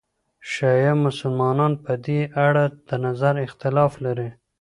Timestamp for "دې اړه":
2.05-2.63